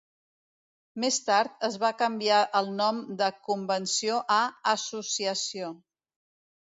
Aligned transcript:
Més 1.03 1.19
tard 1.25 1.67
es 1.67 1.75
va 1.83 1.91
canviar 1.99 2.39
el 2.61 2.71
nom 2.79 3.03
de 3.21 3.27
'Convenció' 3.43 4.19
a 4.37 4.39
'Associació'. 4.73 5.71